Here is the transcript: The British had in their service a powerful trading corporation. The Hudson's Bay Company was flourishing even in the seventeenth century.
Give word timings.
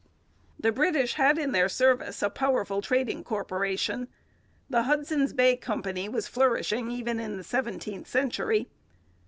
The 0.59 0.71
British 0.71 1.13
had 1.13 1.37
in 1.37 1.51
their 1.51 1.69
service 1.69 2.23
a 2.23 2.31
powerful 2.31 2.81
trading 2.81 3.23
corporation. 3.23 4.07
The 4.67 4.81
Hudson's 4.81 5.31
Bay 5.31 5.55
Company 5.55 6.09
was 6.09 6.27
flourishing 6.27 6.89
even 6.89 7.19
in 7.19 7.37
the 7.37 7.43
seventeenth 7.43 8.07
century. 8.07 8.67